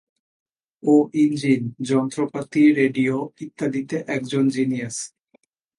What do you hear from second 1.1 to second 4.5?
engine, যন্ত্রপাতি, radio ইত্যাদিতে একজন